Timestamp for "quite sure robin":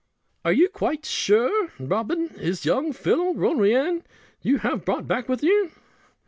0.67-2.23